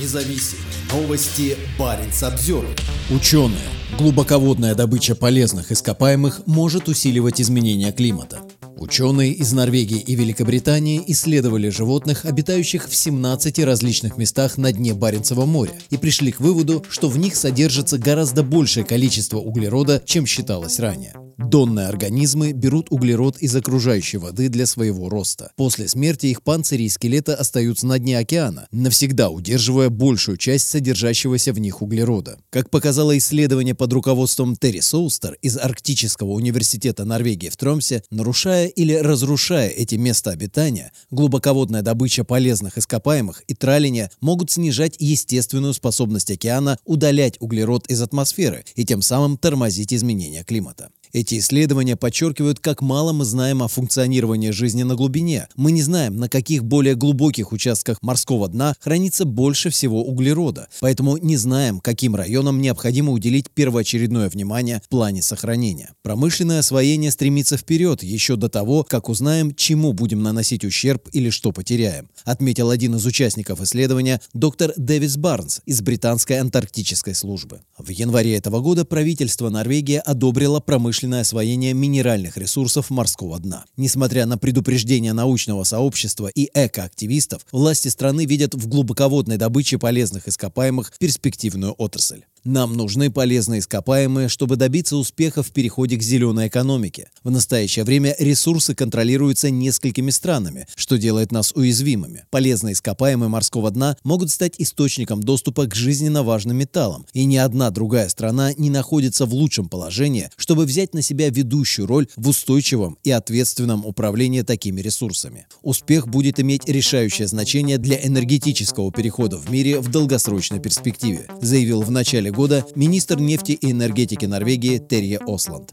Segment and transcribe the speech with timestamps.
[0.00, 1.56] Независимые новости.
[1.78, 2.66] Барин обзор.
[3.10, 3.58] Ученые.
[3.98, 8.40] Глубоководная добыча полезных ископаемых может усиливать изменения климата.
[8.78, 15.44] Ученые из Норвегии и Великобритании исследовали животных, обитающих в 17 различных местах на дне Баренцева
[15.44, 20.80] моря, и пришли к выводу, что в них содержится гораздо большее количество углерода, чем считалось
[20.80, 21.14] ранее.
[21.48, 25.52] Донные организмы берут углерод из окружающей воды для своего роста.
[25.56, 31.52] После смерти их панцири и скелета остаются на дне океана, навсегда удерживая большую часть содержащегося
[31.52, 32.38] в них углерода.
[32.50, 38.94] Как показало исследование под руководством Терри Соустер из Арктического университета Норвегии в Тромсе, нарушая или
[38.94, 46.78] разрушая эти места обитания, глубоководная добыча полезных ископаемых и траление могут снижать естественную способность океана
[46.84, 50.90] удалять углерод из атмосферы и тем самым тормозить изменения климата.
[51.12, 55.46] Эти исследования подчеркивают, как мало мы знаем о функционировании жизни на глубине.
[55.56, 61.18] Мы не знаем, на каких более глубоких участках морского дна хранится больше всего углерода, поэтому
[61.18, 65.90] не знаем, каким районам необходимо уделить первоочередное внимание в плане сохранения.
[66.00, 71.52] Промышленное освоение стремится вперед еще до того, как узнаем, чему будем наносить ущерб или что
[71.52, 77.60] потеряем, отметил один из участников исследования доктор Дэвис Барнс из британской антарктической службы.
[77.76, 83.64] В январе этого года правительство Норвегии одобрило промышленное промышленное освоение минеральных ресурсов морского дна.
[83.76, 90.92] Несмотря на предупреждения научного сообщества и экоактивистов, власти страны видят в глубоководной добыче полезных ископаемых
[90.98, 92.22] перспективную отрасль.
[92.44, 97.08] Нам нужны полезные ископаемые, чтобы добиться успеха в переходе к зеленой экономике.
[97.22, 102.24] В настоящее время ресурсы контролируются несколькими странами, что делает нас уязвимыми.
[102.30, 107.70] Полезные ископаемые морского дна могут стать источником доступа к жизненно важным металлам, и ни одна
[107.70, 112.98] другая страна не находится в лучшем положении, чтобы взять на себя ведущую роль в устойчивом
[113.04, 115.46] и ответственном управлении такими ресурсами.
[115.62, 121.90] Успех будет иметь решающее значение для энергетического перехода в мире в долгосрочной перспективе, заявил в
[121.92, 125.70] начале года министр нефти и энергетики Норвегии Терье Осланд.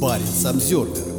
[0.00, 1.15] Парень Самсервер